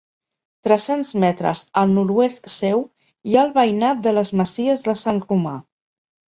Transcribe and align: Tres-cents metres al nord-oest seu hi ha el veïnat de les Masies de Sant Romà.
Tres-cents 0.67 1.11
metres 1.23 1.61
al 1.81 1.93
nord-oest 1.99 2.51
seu 2.55 2.83
hi 3.29 3.37
ha 3.37 3.45
el 3.45 3.55
veïnat 3.61 4.03
de 4.09 4.17
les 4.19 4.35
Masies 4.43 4.91
de 4.91 5.01
Sant 5.07 5.25
Romà. 5.31 5.57